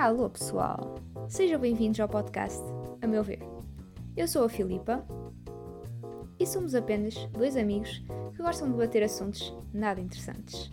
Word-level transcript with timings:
Alô 0.00 0.30
pessoal, 0.30 0.94
sejam 1.28 1.60
bem-vindos 1.60 2.00
ao 2.00 2.08
podcast 2.08 2.58
A 3.02 3.06
Meu 3.06 3.22
Ver. 3.22 3.40
Eu 4.16 4.26
sou 4.26 4.46
a 4.46 4.48
Filipa 4.48 5.04
e 6.38 6.46
somos 6.46 6.74
apenas 6.74 7.14
dois 7.34 7.54
amigos 7.54 8.02
que 8.34 8.42
gostam 8.42 8.68
de 8.68 8.78
debater 8.78 9.02
assuntos 9.02 9.54
nada 9.74 10.00
interessantes. 10.00 10.70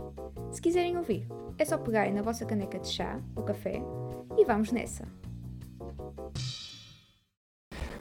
Se 0.49 0.61
quiserem 0.61 0.95
ouvir, 0.95 1.27
é 1.57 1.65
só 1.65 1.77
pegarem 1.77 2.13
na 2.13 2.21
vossa 2.21 2.45
caneca 2.45 2.79
de 2.79 2.87
chá 2.87 3.19
ou 3.35 3.43
café 3.43 3.81
e 4.37 4.45
vamos 4.45 4.71
nessa. 4.71 5.03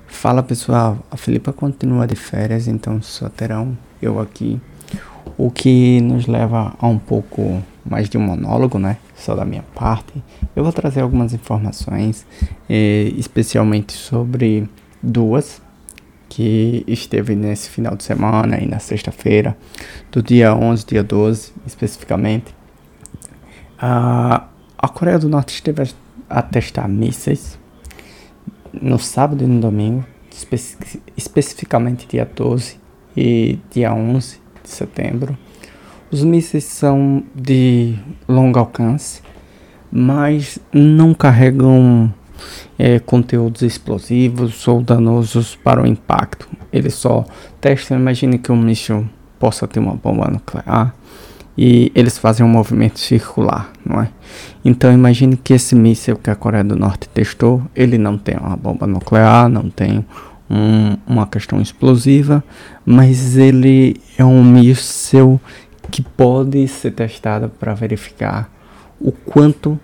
Fala 0.06 0.45
pessoal, 0.45 0.96
a 1.11 1.16
Filipa 1.16 1.52
continua 1.52 2.06
de 2.06 2.14
férias, 2.14 2.68
então 2.68 3.02
só 3.02 3.29
terão 3.29 3.77
eu 4.00 4.20
aqui, 4.20 4.61
o 5.36 5.50
que 5.50 6.00
nos 6.00 6.29
leva 6.29 6.77
a 6.79 6.86
um 6.86 7.00
pouco 7.00 7.61
mais 7.89 8.09
de 8.09 8.18
um 8.18 8.21
monólogo, 8.21 8.79
né? 8.79 8.98
Só 9.14 9.34
da 9.34 9.45
minha 9.45 9.64
parte. 9.75 10.23
Eu 10.55 10.62
vou 10.62 10.73
trazer 10.73 11.00
algumas 11.00 11.32
informações, 11.32 12.27
eh, 12.68 13.12
especialmente 13.17 13.93
sobre 13.93 14.68
duas 15.03 15.61
que 16.29 16.85
esteve 16.86 17.35
nesse 17.35 17.71
final 17.71 17.96
de 17.96 18.04
semana 18.04 18.59
e 18.59 18.67
na 18.67 18.79
sexta-feira, 18.79 19.57
do 20.11 20.22
dia 20.22 20.54
11, 20.54 20.85
dia 20.85 21.03
12, 21.03 21.53
especificamente. 21.67 22.54
A, 23.79 24.46
a 24.76 24.89
Coreia 24.89 25.18
do 25.18 25.29
Norte 25.29 25.54
esteve 25.54 25.90
a, 26.29 26.43
testar 26.43 26.89
mísseis 26.89 27.59
no 28.73 28.98
sábado 28.98 29.45
e 29.45 29.46
no 29.46 29.61
domingo, 29.61 30.04
espe 30.31 30.57
especificamente 31.17 32.06
dia 32.06 32.27
12 32.27 32.78
e 33.17 33.59
dia 33.70 33.95
11 33.95 34.41
de 34.62 34.70
setembro. 34.70 35.39
Os 36.11 36.23
mísseis 36.23 36.65
são 36.65 37.23
de 37.34 37.95
longo 38.28 38.59
alcance, 38.59 39.20
mas 39.91 40.59
não 40.73 41.12
carregam 41.12 42.12
é, 42.79 42.98
conteúdos 42.98 43.62
explosivos 43.62 44.67
ou 44.69 44.83
danosos 44.83 45.57
para 45.57 45.83
o 45.83 45.87
impacto. 45.87 46.48
Eles 46.73 46.95
só 46.95 47.25
testam, 47.61 47.98
imagine 47.98 48.39
que 48.39 48.53
um 48.53 48.57
míssil 48.57 49.05
possa 49.39 49.67
ter 49.67 49.81
uma 49.81 49.95
bomba 49.95 50.31
nuclear 50.31 50.95
e 51.59 51.91
eles 51.95 52.19
fazem 52.19 52.45
um 52.45 52.48
movimento 52.48 53.01
circular, 53.01 53.73
não 53.85 54.01
é? 54.03 54.09
Então 54.65 54.93
imagine 54.93 55.37
que 55.37 55.55
esse 55.55 55.75
míssil 55.75 56.17
que 56.17 56.31
a 56.31 56.35
Coreia 56.35 56.65
do 56.65 56.77
Norte 56.77 57.09
testou, 57.09 57.63
ele 57.75 57.97
não 57.97 58.19
tem 58.19 58.37
uma 58.37 58.57
bomba 58.57 58.87
nuclear, 58.87 59.48
não 59.48 59.70
tem 59.70 60.05
um, 60.51 60.97
uma 61.07 61.27
questão 61.27 61.61
explosiva, 61.61 62.45
mas 62.85 63.37
ele 63.37 63.97
é 64.19 64.25
um 64.25 64.45
míssil 64.45 65.41
que 65.91 66.03
pode 66.03 66.67
ser 66.69 66.92
testado 66.92 67.48
para 67.48 67.75
verificar 67.75 68.51
o 69.01 69.12
quanto 69.12 69.79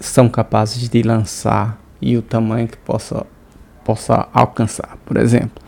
são 0.00 0.28
capazes 0.28 0.88
de 0.88 1.02
lançar 1.02 1.80
e 2.00 2.16
o 2.16 2.22
tamanho 2.22 2.68
que 2.68 2.76
possa, 2.78 3.26
possa 3.84 4.28
alcançar. 4.32 4.96
Por 5.04 5.16
exemplo, 5.16 5.62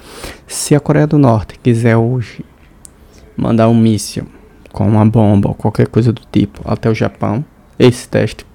se 0.46 0.74
a 0.74 0.80
Coreia 0.80 1.06
do 1.06 1.18
Norte 1.18 1.58
quiser 1.58 1.96
hoje 1.96 2.44
mandar 3.36 3.68
um 3.68 3.74
míssil 3.74 4.26
com 4.72 4.86
uma 4.88 5.04
bomba 5.04 5.48
ou 5.48 5.54
qualquer 5.54 5.86
coisa 5.86 6.12
do 6.12 6.22
tipo 6.30 6.62
até 6.64 6.88
o 6.88 6.94
Japão, 6.94 7.44
esse 7.78 8.08
teste 8.08 8.46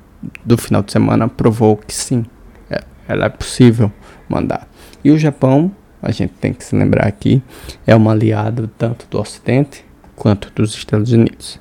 do 0.43 0.57
final 0.57 0.81
de 0.81 0.91
semana 0.91 1.27
provou 1.27 1.77
que 1.77 1.93
sim, 1.93 2.25
é, 2.69 2.81
ela 3.07 3.25
é 3.25 3.29
possível 3.29 3.91
mandar. 4.27 4.67
E 5.03 5.11
o 5.11 5.17
Japão, 5.17 5.71
a 6.01 6.11
gente 6.11 6.33
tem 6.33 6.53
que 6.53 6.63
se 6.63 6.75
lembrar 6.75 7.05
aqui, 7.05 7.41
é 7.85 7.95
um 7.95 8.09
aliado 8.09 8.67
tanto 8.77 9.05
do 9.09 9.19
Ocidente 9.19 9.85
quanto 10.17 10.51
dos 10.53 10.73
Estados 10.73 11.13
Unidos. 11.13 11.59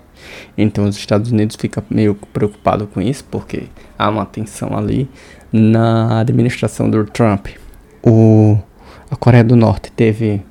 Então 0.59 0.87
os 0.87 0.97
Estados 0.97 1.31
Unidos 1.31 1.55
fica 1.55 1.85
meio 1.89 2.17
preocupado 2.33 2.87
com 2.89 3.01
isso, 3.01 3.25
porque 3.31 3.65
há 3.97 4.09
uma 4.09 4.27
tensão 4.27 4.77
ali 4.77 5.09
na 5.53 6.21
administração 6.21 6.91
do 6.91 7.05
Trump. 7.05 7.49
O, 8.03 8.59
a 9.11 9.15
Coreia 9.15 9.45
do 9.45 9.55
Norte 9.55 9.93
teve 9.93 10.43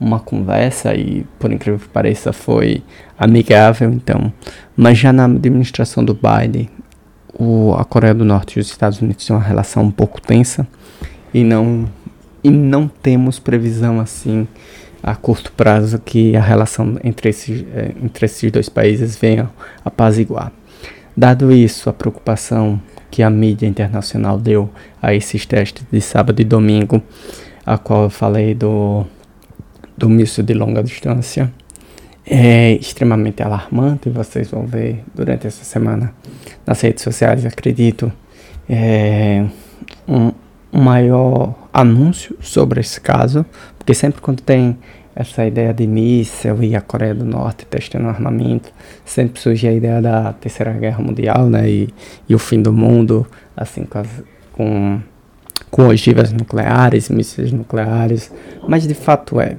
uma 0.00 0.20
conversa 0.20 0.94
e, 0.94 1.26
por 1.38 1.50
incrível 1.50 1.80
que 1.80 1.88
pareça, 1.88 2.32
foi 2.32 2.84
amigável, 3.18 3.90
então, 3.90 4.32
mas 4.76 4.96
já 4.96 5.12
na 5.12 5.24
administração 5.24 6.04
do 6.04 6.14
Biden, 6.14 6.70
o, 7.34 7.74
a 7.76 7.84
Coreia 7.84 8.14
do 8.14 8.24
Norte 8.24 8.58
e 8.58 8.60
os 8.60 8.68
Estados 8.68 9.00
Unidos 9.00 9.26
têm 9.26 9.34
uma 9.34 9.42
relação 9.42 9.82
um 9.82 9.90
pouco 9.90 10.20
tensa 10.20 10.66
e 11.32 11.42
não 11.42 11.88
e 12.42 12.50
não 12.50 12.86
temos 12.86 13.40
previsão 13.40 13.98
assim 13.98 14.46
a 15.10 15.16
curto 15.16 15.52
prazo 15.52 15.98
que 15.98 16.36
a 16.36 16.40
relação 16.40 16.98
entre 17.02 17.30
esses, 17.30 17.64
eh, 17.74 17.92
entre 18.02 18.26
esses 18.26 18.50
dois 18.50 18.68
países 18.68 19.16
venha 19.16 19.48
apaziguar. 19.84 20.52
Dado 21.16 21.50
isso, 21.50 21.88
a 21.88 21.92
preocupação 21.92 22.80
que 23.10 23.22
a 23.22 23.30
mídia 23.30 23.66
internacional 23.66 24.38
deu 24.38 24.70
a 25.00 25.14
esses 25.14 25.46
testes 25.46 25.84
de 25.90 26.00
sábado 26.00 26.40
e 26.40 26.44
domingo, 26.44 27.02
a 27.64 27.78
qual 27.78 28.04
eu 28.04 28.10
falei 28.10 28.54
do, 28.54 29.06
do 29.96 30.08
míssil 30.08 30.44
de 30.44 30.52
longa 30.52 30.82
distância, 30.82 31.50
é 32.26 32.72
extremamente 32.72 33.42
alarmante. 33.42 34.10
Vocês 34.10 34.50
vão 34.50 34.66
ver 34.66 35.02
durante 35.14 35.46
essa 35.46 35.64
semana 35.64 36.12
nas 36.66 36.80
redes 36.82 37.02
sociais, 37.02 37.46
acredito, 37.46 38.12
é, 38.68 39.46
um, 40.06 40.32
um 40.78 40.82
maior 40.82 41.54
anúncio 41.72 42.36
sobre 42.40 42.80
esse 42.80 43.00
caso, 43.00 43.44
porque 43.76 43.92
sempre 43.92 44.20
quando 44.20 44.40
tem 44.40 44.78
essa 45.14 45.44
ideia 45.44 45.74
de 45.74 45.84
míssel 45.86 46.62
e 46.62 46.76
a 46.76 46.80
Coreia 46.80 47.14
do 47.14 47.24
Norte 47.24 47.66
testando 47.66 48.06
armamento, 48.06 48.70
sempre 49.04 49.40
surge 49.40 49.66
a 49.66 49.72
ideia 49.72 50.00
da 50.00 50.32
Terceira 50.32 50.72
Guerra 50.72 51.02
Mundial, 51.02 51.50
né, 51.50 51.68
e, 51.68 51.88
e 52.28 52.34
o 52.34 52.38
fim 52.38 52.62
do 52.62 52.72
mundo, 52.72 53.26
assim, 53.56 53.82
com, 53.82 53.98
as, 53.98 54.08
com, 54.52 55.00
com 55.68 55.88
ogivas 55.88 56.32
nucleares, 56.32 57.08
mísseis 57.10 57.50
nucleares, 57.50 58.32
mas 58.68 58.86
de 58.86 58.94
fato 58.94 59.40
é. 59.40 59.56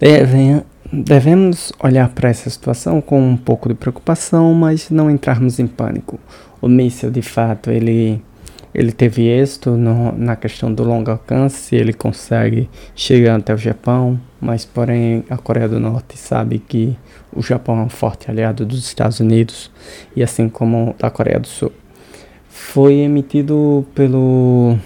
Deve, 0.00 0.62
devemos 0.92 1.72
olhar 1.82 2.08
para 2.10 2.28
essa 2.28 2.48
situação 2.48 3.00
com 3.00 3.20
um 3.20 3.36
pouco 3.36 3.68
de 3.68 3.74
preocupação, 3.74 4.54
mas 4.54 4.90
não 4.90 5.10
entrarmos 5.10 5.58
em 5.58 5.66
pânico. 5.66 6.20
O 6.60 6.68
míssil, 6.68 7.10
de 7.10 7.22
fato, 7.22 7.70
ele 7.70 8.22
ele 8.74 8.90
teve 8.90 9.26
êxito 9.28 9.70
no, 9.72 10.12
na 10.12 10.34
questão 10.34 10.72
do 10.72 10.82
longo 10.82 11.10
alcance, 11.10 11.76
ele 11.76 11.92
consegue 11.92 12.68
chegar 12.94 13.36
até 13.36 13.52
o 13.52 13.58
Japão, 13.58 14.18
mas 14.40 14.64
porém 14.64 15.24
a 15.28 15.36
Coreia 15.36 15.68
do 15.68 15.78
Norte 15.78 16.16
sabe 16.16 16.58
que 16.58 16.96
o 17.34 17.42
Japão 17.42 17.78
é 17.78 17.82
um 17.82 17.88
forte 17.88 18.30
aliado 18.30 18.64
dos 18.64 18.78
Estados 18.78 19.20
Unidos 19.20 19.70
e 20.16 20.22
assim 20.22 20.48
como 20.48 20.94
da 20.98 21.10
Coreia 21.10 21.38
do 21.38 21.46
Sul. 21.46 21.72
Foi 22.48 22.94
emitido 22.94 23.86
pelo 23.94 24.76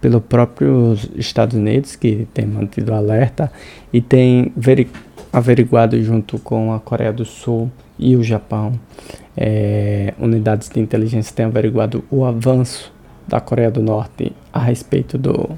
pelo 0.00 0.20
próprio 0.20 0.96
Estados 1.16 1.56
Unidos 1.56 1.96
que 1.96 2.28
tem 2.32 2.46
mantido 2.46 2.94
alerta 2.94 3.50
e 3.92 4.00
tem 4.00 4.52
averiguado 5.32 6.00
junto 6.02 6.38
com 6.38 6.72
a 6.72 6.78
Coreia 6.78 7.12
do 7.12 7.24
Sul 7.24 7.70
e 7.98 8.14
o 8.16 8.22
Japão. 8.22 8.78
É, 9.36 10.14
unidades 10.18 10.68
de 10.68 10.80
inteligência 10.80 11.34
têm 11.34 11.46
averiguado 11.46 12.04
o 12.10 12.24
avanço 12.24 12.92
da 13.26 13.40
Coreia 13.40 13.70
do 13.70 13.82
Norte 13.82 14.32
a 14.52 14.58
respeito 14.58 15.18
do, 15.18 15.50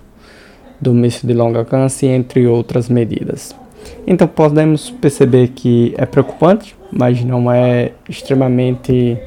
do 0.80 0.94
míssil 0.94 1.26
de 1.26 1.34
longo 1.34 1.58
alcance, 1.58 2.06
entre 2.06 2.46
outras 2.46 2.88
medidas. 2.88 3.54
Então 4.06 4.26
podemos 4.26 4.90
perceber 4.90 5.48
que 5.48 5.94
é 5.96 6.06
preocupante, 6.06 6.76
mas 6.90 7.22
não 7.24 7.50
é 7.50 7.92
extremamente 8.08 9.18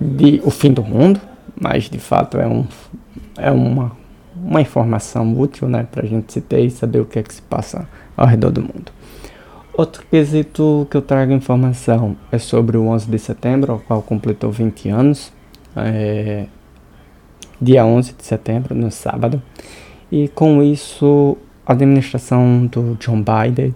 de, 0.00 0.40
o 0.44 0.50
fim 0.50 0.72
do 0.72 0.82
mundo, 0.82 1.20
mas 1.60 1.88
de 1.88 1.98
fato 1.98 2.38
é, 2.38 2.46
um, 2.46 2.66
é 3.36 3.50
uma, 3.50 3.92
uma 4.36 4.60
informação 4.60 5.38
útil 5.38 5.68
né, 5.68 5.86
para 5.90 6.02
a 6.02 6.06
gente 6.06 6.32
se 6.32 6.40
ter 6.40 6.64
e 6.64 6.70
saber 6.70 7.00
o 7.00 7.04
que 7.04 7.18
é 7.18 7.22
que 7.22 7.34
se 7.34 7.42
passa 7.42 7.88
ao 8.16 8.26
redor 8.26 8.50
do 8.50 8.60
mundo. 8.60 8.92
Outro 9.74 10.04
quesito 10.10 10.86
que 10.90 10.96
eu 10.96 11.02
trago 11.02 11.32
informação 11.32 12.14
é 12.30 12.36
sobre 12.36 12.76
o 12.76 12.88
11 12.88 13.10
de 13.10 13.18
setembro, 13.18 13.72
ao 13.72 13.78
qual 13.78 14.02
completou 14.02 14.50
20 14.50 14.90
anos. 14.90 15.32
É, 15.74 16.44
dia 17.62 17.86
11 17.86 18.14
de 18.18 18.24
setembro, 18.24 18.74
no 18.74 18.90
sábado. 18.90 19.40
E 20.10 20.28
com 20.28 20.62
isso, 20.62 21.38
a 21.64 21.72
administração 21.72 22.66
do 22.66 22.96
John 22.96 23.22
Biden 23.22 23.74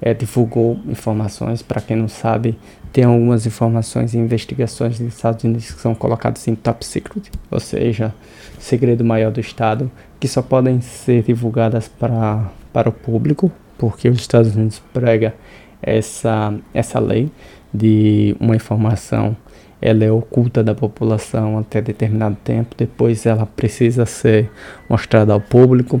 é, 0.00 0.14
divulgou 0.14 0.78
informações. 0.86 1.62
Para 1.62 1.80
quem 1.80 1.96
não 1.96 2.08
sabe, 2.08 2.58
tem 2.92 3.04
algumas 3.04 3.46
informações 3.46 4.14
e 4.14 4.18
investigações 4.18 4.98
dos 4.98 5.14
Estados 5.14 5.44
Unidos 5.44 5.70
que 5.70 5.80
são 5.80 5.94
colocadas 5.94 6.48
em 6.48 6.54
top 6.54 6.84
secret, 6.84 7.30
ou 7.50 7.60
seja, 7.60 8.14
segredo 8.58 9.04
maior 9.04 9.30
do 9.30 9.40
Estado, 9.40 9.90
que 10.18 10.26
só 10.26 10.40
podem 10.40 10.80
ser 10.80 11.22
divulgadas 11.22 11.88
para, 11.88 12.50
para 12.72 12.88
o 12.88 12.92
público, 12.92 13.52
porque 13.76 14.08
os 14.08 14.18
Estados 14.18 14.56
Unidos 14.56 14.82
prega 14.92 15.34
essa, 15.82 16.54
essa 16.72 16.98
lei 16.98 17.30
de 17.72 18.34
uma 18.40 18.56
informação 18.56 19.36
ela 19.80 20.04
é 20.04 20.10
oculta 20.10 20.62
da 20.62 20.74
população 20.74 21.58
até 21.58 21.80
determinado 21.80 22.36
tempo, 22.42 22.74
depois 22.76 23.26
ela 23.26 23.46
precisa 23.46 24.06
ser 24.06 24.50
mostrada 24.88 25.32
ao 25.32 25.40
público. 25.40 26.00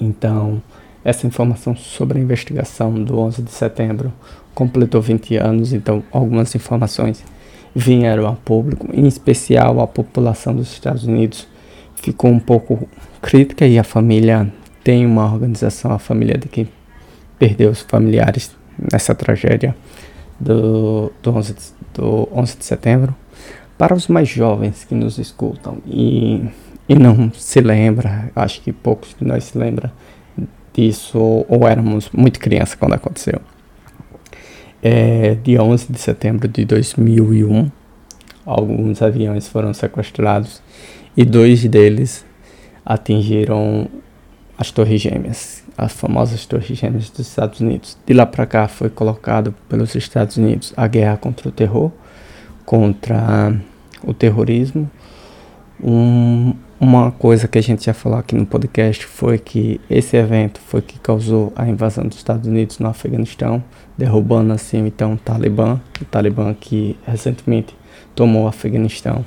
Então, 0.00 0.62
essa 1.04 1.26
informação 1.26 1.76
sobre 1.76 2.18
a 2.18 2.22
investigação 2.22 2.92
do 2.92 3.18
11 3.18 3.42
de 3.42 3.50
setembro 3.50 4.12
completou 4.54 5.00
20 5.00 5.36
anos, 5.36 5.72
então 5.72 6.02
algumas 6.10 6.54
informações 6.54 7.24
vieram 7.74 8.26
a 8.26 8.32
público, 8.32 8.88
em 8.92 9.06
especial 9.06 9.80
a 9.80 9.86
população 9.86 10.54
dos 10.54 10.72
Estados 10.72 11.04
Unidos 11.04 11.46
ficou 11.94 12.30
um 12.30 12.40
pouco 12.40 12.88
crítica 13.20 13.66
e 13.66 13.78
a 13.78 13.84
família 13.84 14.52
tem 14.82 15.06
uma 15.06 15.24
organização, 15.30 15.92
a 15.92 15.98
família 15.98 16.36
de 16.36 16.48
quem 16.48 16.68
perdeu 17.38 17.70
os 17.70 17.80
familiares 17.80 18.54
nessa 18.90 19.14
tragédia 19.14 19.74
do, 20.40 21.12
do, 21.22 21.30
11, 21.30 21.54
de, 21.54 21.60
do 21.94 22.28
11 22.32 22.56
de 22.56 22.64
setembro. 22.64 23.14
Para 23.76 23.94
os 23.94 24.08
mais 24.08 24.28
jovens 24.28 24.84
que 24.84 24.94
nos 24.94 25.18
escutam 25.18 25.78
e, 25.86 26.44
e 26.88 26.94
não 26.94 27.30
se 27.32 27.60
lembra, 27.60 28.30
acho 28.34 28.60
que 28.62 28.72
poucos 28.72 29.14
de 29.18 29.26
nós 29.26 29.44
se 29.44 29.58
lembram 29.58 29.90
disso, 30.72 31.18
ou 31.48 31.68
éramos 31.68 32.10
muito 32.10 32.38
criança 32.40 32.76
quando 32.76 32.94
aconteceu. 32.94 33.40
É, 34.82 35.34
dia 35.34 35.62
11 35.62 35.92
de 35.92 35.98
setembro 35.98 36.48
de 36.48 36.64
2001, 36.64 37.70
alguns 38.46 39.02
aviões 39.02 39.46
foram 39.46 39.74
sequestrados 39.74 40.62
e 41.16 41.24
dois 41.24 41.62
deles 41.64 42.24
atingiram 42.84 43.88
as 44.56 44.70
Torres 44.70 45.00
Gêmeas, 45.00 45.62
as 45.80 45.92
famosas 45.94 46.44
Torres 46.44 46.76
Gêmeas 46.78 47.08
dos 47.08 47.26
Estados 47.26 47.60
Unidos. 47.60 47.96
De 48.04 48.12
lá 48.12 48.26
para 48.26 48.44
cá 48.44 48.68
foi 48.68 48.90
colocado 48.90 49.54
pelos 49.66 49.94
Estados 49.94 50.36
Unidos 50.36 50.74
a 50.76 50.86
guerra 50.86 51.16
contra 51.16 51.48
o 51.48 51.52
terror, 51.52 51.90
contra 52.66 53.58
o 54.04 54.12
terrorismo. 54.12 54.90
Um, 55.82 56.52
uma 56.78 57.10
coisa 57.10 57.48
que 57.48 57.58
a 57.58 57.62
gente 57.62 57.86
já 57.86 57.94
falou 57.94 58.18
aqui 58.18 58.34
no 58.34 58.44
podcast 58.44 59.06
foi 59.06 59.38
que 59.38 59.80
esse 59.88 60.18
evento 60.18 60.60
foi 60.60 60.82
que 60.82 60.98
causou 60.98 61.50
a 61.56 61.66
invasão 61.66 62.04
dos 62.06 62.18
Estados 62.18 62.46
Unidos 62.46 62.78
no 62.78 62.88
Afeganistão, 62.88 63.64
derrubando 63.96 64.52
assim 64.52 64.86
então 64.86 65.14
o 65.14 65.16
Talibã, 65.16 65.80
o 65.98 66.04
Talibã 66.04 66.52
que 66.52 66.98
recentemente 67.06 67.74
tomou 68.14 68.44
o 68.44 68.48
Afeganistão 68.48 69.24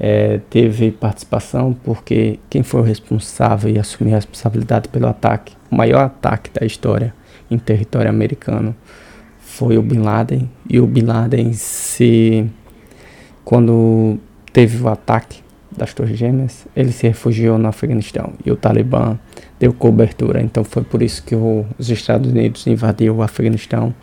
é, 0.00 0.40
teve 0.50 0.90
participação 0.92 1.74
porque 1.84 2.38
quem 2.48 2.62
foi 2.62 2.80
o 2.80 2.84
responsável 2.84 3.70
e 3.70 3.78
assumiu 3.78 4.14
a 4.14 4.16
responsabilidade 4.16 4.88
pelo 4.88 5.06
ataque, 5.06 5.54
o 5.70 5.74
maior 5.74 6.02
ataque 6.02 6.50
da 6.52 6.64
história 6.64 7.12
em 7.50 7.58
território 7.58 8.08
americano, 8.08 8.74
foi 9.38 9.76
o 9.78 9.82
Bin 9.82 10.00
Laden. 10.00 10.48
E 10.68 10.78
o 10.78 10.86
Bin 10.86 11.02
Laden 11.02 11.52
se. 11.52 12.46
Quando 13.44 14.18
teve 14.52 14.82
o 14.82 14.88
ataque 14.88 15.42
das 15.74 15.94
Torres 15.94 16.18
Gêmeas, 16.18 16.66
ele 16.76 16.92
se 16.92 17.06
refugiou 17.06 17.56
no 17.56 17.68
Afeganistão 17.68 18.34
e 18.44 18.50
o 18.50 18.56
Talibã 18.56 19.18
deu 19.58 19.72
cobertura. 19.72 20.42
Então 20.42 20.62
foi 20.64 20.82
por 20.82 21.02
isso 21.02 21.22
que 21.22 21.34
o, 21.34 21.64
os 21.78 21.88
Estados 21.88 22.30
Unidos 22.30 22.66
invadiu 22.66 23.16
o 23.16 23.22
Afeganistão 23.22 23.94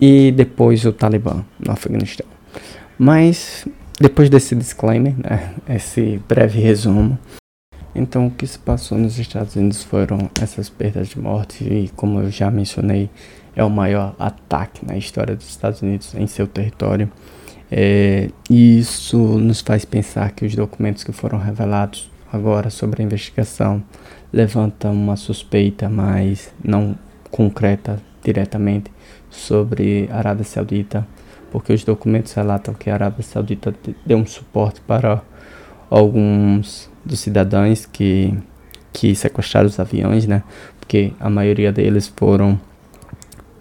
e 0.00 0.32
depois 0.32 0.84
o 0.86 0.92
Talibã 0.92 1.44
no 1.58 1.72
Afeganistão. 1.72 2.26
Mas 2.98 3.66
depois 4.00 4.30
desse 4.30 4.54
disclaimer, 4.56 5.14
né, 5.18 5.54
esse 5.68 6.18
breve 6.26 6.58
resumo, 6.58 7.18
então 7.94 8.28
o 8.28 8.30
que 8.30 8.46
se 8.46 8.58
passou 8.58 8.96
nos 8.96 9.18
Estados 9.18 9.56
Unidos 9.56 9.84
foram 9.84 10.30
essas 10.40 10.70
perdas 10.70 11.08
de 11.08 11.18
morte 11.18 11.64
e, 11.64 11.90
como 11.94 12.20
eu 12.20 12.30
já 12.30 12.50
mencionei, 12.50 13.10
é 13.54 13.62
o 13.62 13.68
maior 13.68 14.14
ataque 14.18 14.86
na 14.86 14.96
história 14.96 15.36
dos 15.36 15.48
Estados 15.48 15.82
Unidos 15.82 16.14
em 16.14 16.26
seu 16.26 16.46
território. 16.46 17.10
É, 17.70 18.30
e 18.48 18.78
isso 18.78 19.18
nos 19.18 19.60
faz 19.60 19.84
pensar 19.84 20.30
que 20.32 20.46
os 20.46 20.54
documentos 20.54 21.04
que 21.04 21.12
foram 21.12 21.38
revelados 21.38 22.10
agora 22.32 22.70
sobre 22.70 23.02
a 23.02 23.04
investigação 23.04 23.82
levantam 24.32 24.92
uma 24.94 25.16
suspeita, 25.16 25.90
mas 25.90 26.50
não 26.64 26.96
concreta 27.30 28.00
diretamente 28.24 28.90
sobre 29.28 30.08
a 30.10 30.18
Arábia 30.18 30.44
Saudita 30.44 31.06
porque 31.50 31.72
os 31.72 31.84
documentos 31.84 32.32
relatam 32.32 32.74
que 32.74 32.90
a 32.90 32.94
Arábia 32.94 33.22
Saudita 33.22 33.74
deu 34.04 34.18
um 34.18 34.26
suporte 34.26 34.80
para 34.80 35.22
alguns 35.88 36.88
dos 37.04 37.18
cidadãos 37.20 37.86
que, 37.86 38.34
que 38.92 39.14
sequestraram 39.14 39.66
os 39.66 39.80
aviões, 39.80 40.26
né? 40.26 40.42
Porque 40.78 41.12
a 41.18 41.28
maioria 41.28 41.72
deles 41.72 42.12
foram 42.14 42.60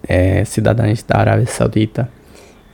é, 0.07 0.44
cidadãos 0.45 1.03
da 1.03 1.18
Arábia 1.18 1.47
Saudita. 1.47 2.09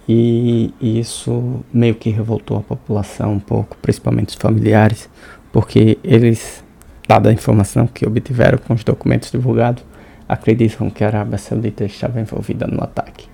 E 0.07 0.71
isso 0.79 1.63
meio 1.73 1.95
que 1.95 2.11
revoltou 2.11 2.57
a 2.57 2.61
população 2.61 3.33
um 3.33 3.39
pouco, 3.39 3.75
principalmente 3.81 4.29
os 4.29 4.35
familiares, 4.35 5.09
porque 5.51 5.97
eles, 6.03 6.63
dada 7.07 7.29
a 7.29 7.33
informação 7.33 7.87
que 7.87 8.05
obtiveram 8.05 8.59
com 8.59 8.73
os 8.73 8.83
documentos 8.83 9.31
divulgados, 9.31 9.83
acreditam 10.29 10.89
que 10.89 11.03
a 11.03 11.07
Arábia 11.07 11.37
Saudita 11.37 11.85
estava 11.85 12.19
envolvida 12.19 12.67
no 12.67 12.83
ataque. 12.83 13.27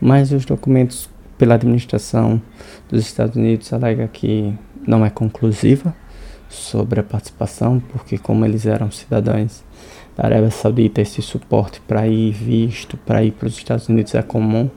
Mas 0.00 0.32
os 0.32 0.44
documentos 0.44 1.08
pela 1.38 1.54
administração 1.54 2.40
dos 2.88 3.02
Estados 3.02 3.36
Unidos 3.36 3.72
alega 3.72 4.08
que 4.08 4.54
não 4.86 5.04
é 5.04 5.10
conclusiva 5.10 5.94
sobre 6.48 7.00
a 7.00 7.02
participação, 7.02 7.80
porque 7.80 8.18
como 8.18 8.44
eles 8.44 8.66
eram 8.66 8.90
cidadãos 8.90 9.64
da 10.16 10.24
Arábia 10.24 10.50
Saudita, 10.50 11.00
esse 11.00 11.20
suporte 11.20 11.80
para 11.80 12.06
ir 12.06 12.32
visto, 12.32 12.96
para 12.96 13.22
ir 13.22 13.32
para 13.32 13.48
os 13.48 13.56
Estados 13.56 13.88
Unidos 13.88 14.14
é 14.14 14.22
comum. 14.22 14.70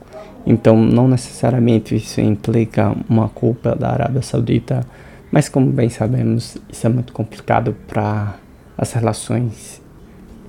Então, 0.45 0.75
não 0.75 1.07
necessariamente 1.07 1.95
isso 1.95 2.19
implica 2.19 2.95
uma 3.07 3.29
culpa 3.29 3.75
da 3.75 3.89
Arábia 3.89 4.21
Saudita, 4.21 4.85
mas 5.31 5.47
como 5.47 5.71
bem 5.71 5.89
sabemos, 5.89 6.57
isso 6.69 6.87
é 6.87 6.89
muito 6.89 7.13
complicado 7.13 7.75
para 7.87 8.35
as 8.77 8.91
relações 8.93 9.81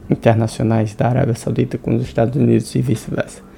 internacionais 0.09 0.95
da 0.95 1.09
Arábia 1.09 1.35
Saudita 1.35 1.79
com 1.79 1.95
os 1.95 2.03
Estados 2.03 2.41
Unidos 2.41 2.75
e 2.75 2.81
vice-versa. 2.81 3.50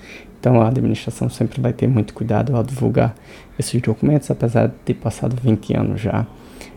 Então 0.43 0.61
a 0.61 0.67
administração 0.67 1.31
sempre 1.31 1.61
vai 1.61 1.73
ter 1.73 1.87
muito 1.87 2.13
cuidado 2.13 2.57
ao 2.57 2.65
divulgar 2.65 3.15
esses 3.57 3.81
documentos, 3.81 4.29
apesar 4.29 4.67
de 4.67 4.75
ter 4.85 4.95
passado 4.95 5.37
20 5.41 5.77
anos 5.77 6.01
já 6.01 6.27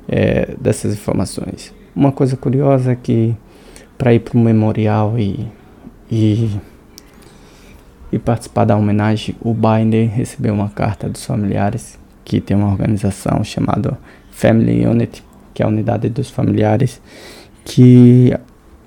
é, 0.07 0.53
dessas 0.62 0.94
informações. 0.94 1.73
Uma 1.95 2.12
coisa 2.12 2.38
curiosa 2.38 2.91
é 2.91 2.95
que 2.95 3.35
para 3.97 4.13
ir 4.13 4.19
para 4.19 4.38
o 4.38 4.39
memorial 4.39 5.17
e, 5.17 5.47
e, 6.12 6.59
e 8.12 8.19
participar 8.19 8.65
da 8.65 8.75
homenagem, 8.75 9.35
o 9.41 9.51
Biden 9.51 10.09
recebeu 10.09 10.53
uma 10.53 10.69
carta 10.69 11.09
dos 11.09 11.25
familiares, 11.25 11.97
que 12.23 12.39
tem 12.39 12.56
uma 12.56 12.69
organização 12.69 13.44
chamada 13.44 13.97
Family 14.29 14.85
Unit, 14.85 15.23
que 15.56 15.63
é 15.63 15.65
a 15.65 15.69
unidade 15.69 16.07
dos 16.09 16.29
familiares, 16.29 17.01
que 17.63 18.31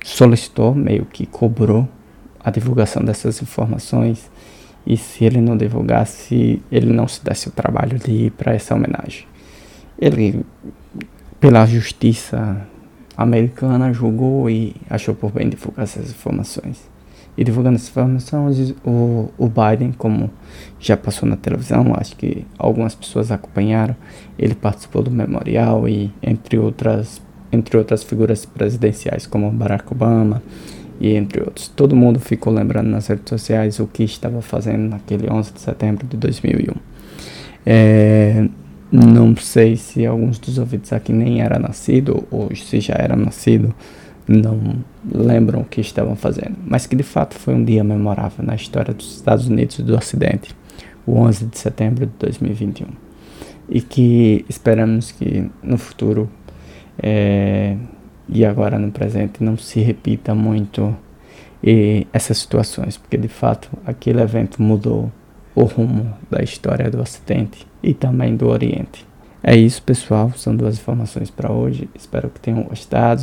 solicitou, 0.05 0.73
meio 0.73 1.05
que 1.05 1.27
cobrou 1.27 1.89
a 2.39 2.49
divulgação 2.53 3.03
dessas 3.03 3.43
informações 3.43 4.31
e 4.87 4.97
se 4.97 5.25
ele 5.25 5.41
não 5.41 5.57
divulgasse, 5.57 6.63
ele 6.71 6.93
não 6.93 7.07
se 7.07 7.23
desse 7.23 7.49
o 7.49 7.51
trabalho 7.51 7.99
de 7.99 8.11
ir 8.11 8.31
para 8.33 8.55
essa 8.55 8.75
homenagem. 8.75 9.27
Ele, 9.99 10.45
pela 11.41 11.67
justiça 11.67 12.67
americana, 13.17 13.93
julgou 13.93 14.49
e 14.49 14.75
achou 14.89 15.15
por 15.15 15.33
bem 15.33 15.49
divulgar 15.49 15.85
essas 15.85 16.11
informações. 16.11 16.89
E 17.37 17.45
divulgando 17.45 17.77
essas 17.77 17.91
informações, 17.91 18.75
o, 18.85 19.29
o 19.39 19.49
Biden, 19.49 19.93
como 19.93 20.31
já 20.81 20.97
passou 20.97 21.29
na 21.29 21.37
televisão, 21.37 21.93
acho 21.97 22.17
que 22.17 22.45
algumas 22.59 22.95
pessoas 22.95 23.31
acompanharam, 23.31 23.95
ele 24.39 24.55
participou 24.55 25.03
do 25.03 25.11
memorial 25.11 25.89
e 25.89 26.13
entre 26.23 26.59
outras, 26.59 27.23
entre 27.53 27.77
outras 27.77 28.03
figuras 28.03 28.45
presidenciais 28.45 29.27
como 29.27 29.51
Barack 29.53 29.93
Obama, 29.93 30.43
e 31.01 31.15
entre 31.15 31.41
outros. 31.41 31.69
Todo 31.69 31.95
mundo 31.95 32.19
ficou 32.19 32.53
lembrando 32.53 32.89
nas 32.89 33.07
redes 33.07 33.29
sociais 33.29 33.79
o 33.79 33.87
que 33.87 34.05
estava 34.05 34.43
fazendo 34.43 34.91
naquele 34.91 35.31
11 35.31 35.53
de 35.53 35.61
setembro 35.61 36.07
de 36.07 36.17
2001. 36.17 36.75
É, 37.65 38.49
não 38.91 39.37
sei 39.37 39.77
se 39.77 40.07
alguns 40.07 40.39
dos 40.39 40.59
ouvintes 40.59 40.93
aqui 40.93 41.13
nem 41.13 41.43
era 41.43 41.59
nascido 41.59 42.27
ou 42.31 42.55
se 42.55 42.81
já 42.81 42.95
era 42.95 43.15
nascido, 43.15 43.75
não 44.27 44.77
lembram 45.11 45.61
o 45.61 45.65
que 45.65 45.81
estavam 45.81 46.17
fazendo, 46.17 46.57
mas 46.67 46.87
que 46.87 46.95
de 46.95 47.03
fato 47.03 47.35
foi 47.35 47.55
um 47.55 47.65
dia 47.65 47.83
memorável 47.83 48.45
na 48.45 48.55
história 48.55 48.93
dos 48.93 49.17
Estados 49.17 49.47
Unidos 49.47 49.79
e 49.79 49.83
do 49.83 49.97
Ocidente, 49.97 50.55
o 51.07 51.19
11 51.19 51.47
de 51.47 51.59
setembro 51.59 52.07
de 52.07 52.13
2021. 52.19 52.87
E 53.71 53.81
que 53.81 54.45
esperamos 54.49 55.13
que 55.13 55.51
no 55.63 55.77
futuro 55.77 56.31
é, 57.03 57.77
e 58.29 58.45
agora 58.45 58.79
no 58.79 58.93
presente 58.93 59.43
não 59.43 59.57
se 59.57 59.81
repita 59.81 60.35
muito 60.35 60.95
essas 62.13 62.39
situações, 62.39 62.97
porque 62.97 63.17
de 63.17 63.29
fato 63.29 63.69
aquele 63.85 64.21
evento 64.21 64.63
mudou 64.63 65.11
o 65.55 65.65
rumo 65.65 66.15
da 66.31 66.43
história 66.43 66.91
do 66.91 67.01
Ocidente 67.01 67.67
e 67.83 67.93
também 67.93 68.37
do 68.37 68.49
Oriente. 68.49 69.07
É 69.43 69.57
isso, 69.57 69.83
pessoal. 69.83 70.33
São 70.37 70.55
duas 70.55 70.77
informações 70.77 71.31
para 71.31 71.51
hoje. 71.51 71.89
Espero 71.95 72.29
que 72.29 72.39
tenham 72.39 72.63
gostado. 72.63 73.23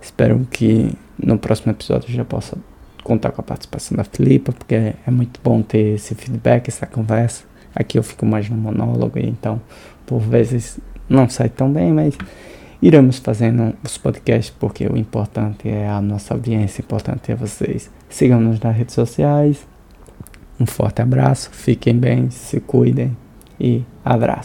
Espero 0.00 0.46
que 0.50 0.92
no 1.18 1.38
próximo 1.38 1.72
episódio 1.72 2.10
eu 2.10 2.14
já 2.14 2.24
possa 2.24 2.56
contar 3.02 3.32
com 3.32 3.40
a 3.40 3.44
participação 3.44 3.96
da 3.96 4.04
Filipa, 4.04 4.52
porque 4.52 4.74
é 4.74 5.10
muito 5.10 5.40
bom 5.42 5.60
ter 5.62 5.94
esse 5.94 6.14
feedback, 6.14 6.68
essa 6.68 6.86
conversa. 6.86 7.44
Aqui 7.74 7.98
eu 7.98 8.02
fico 8.02 8.24
mais 8.24 8.48
no 8.48 8.56
monólogo, 8.56 9.18
então 9.18 9.60
por 10.06 10.20
vezes 10.20 10.78
não 11.08 11.28
sai 11.28 11.48
tão 11.48 11.70
bem, 11.70 11.92
mas 11.92 12.16
iremos 12.84 13.18
fazendo 13.18 13.74
os 13.82 13.96
podcasts 13.96 14.54
porque 14.60 14.86
o 14.86 14.94
importante 14.94 15.66
é 15.70 15.88
a 15.88 16.02
nossa 16.02 16.34
audiência, 16.34 16.82
o 16.82 16.84
importante 16.84 17.32
é 17.32 17.34
vocês. 17.34 17.90
Sigam-nos 18.10 18.60
nas 18.60 18.76
redes 18.76 18.94
sociais. 18.94 19.66
Um 20.60 20.66
forte 20.66 21.00
abraço, 21.00 21.48
fiquem 21.50 21.96
bem, 21.96 22.28
se 22.28 22.60
cuidem 22.60 23.16
e 23.58 23.82
abraço. 24.04 24.42